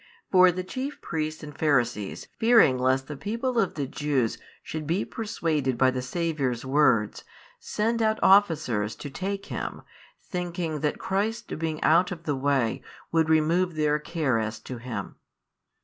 [0.31, 5.05] For the chief Priests and Pharisees, fearing lest the people of the Jews should be
[5.05, 7.23] persuaded by the Saviour's words,
[7.59, 9.83] send out officers to take Him,
[10.23, 14.79] thinking that Christ's being out of the way |556 would remove their care as to
[14.79, 15.17] Him.